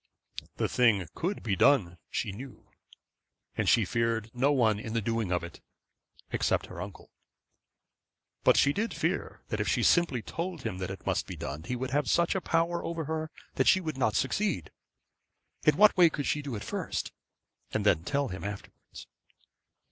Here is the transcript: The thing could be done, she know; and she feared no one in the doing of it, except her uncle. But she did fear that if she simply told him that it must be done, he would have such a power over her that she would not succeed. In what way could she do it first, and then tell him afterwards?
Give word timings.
The 0.55 0.67
thing 0.67 1.07
could 1.13 1.43
be 1.43 1.55
done, 1.55 1.99
she 2.09 2.31
know; 2.31 2.71
and 3.55 3.69
she 3.69 3.85
feared 3.85 4.31
no 4.33 4.51
one 4.51 4.79
in 4.79 4.93
the 4.93 4.99
doing 5.01 5.31
of 5.31 5.43
it, 5.43 5.61
except 6.31 6.65
her 6.65 6.81
uncle. 6.81 7.11
But 8.43 8.57
she 8.57 8.73
did 8.73 8.95
fear 8.95 9.43
that 9.49 9.59
if 9.59 9.67
she 9.67 9.83
simply 9.83 10.23
told 10.23 10.63
him 10.63 10.79
that 10.79 10.89
it 10.89 11.05
must 11.05 11.27
be 11.27 11.35
done, 11.35 11.65
he 11.65 11.75
would 11.75 11.91
have 11.91 12.09
such 12.09 12.33
a 12.33 12.41
power 12.41 12.83
over 12.83 13.05
her 13.05 13.29
that 13.57 13.67
she 13.67 13.79
would 13.79 13.95
not 13.95 14.15
succeed. 14.15 14.71
In 15.67 15.77
what 15.77 15.95
way 15.95 16.09
could 16.09 16.25
she 16.25 16.41
do 16.41 16.55
it 16.55 16.63
first, 16.63 17.11
and 17.71 17.85
then 17.85 18.03
tell 18.03 18.29
him 18.29 18.43
afterwards? 18.43 19.05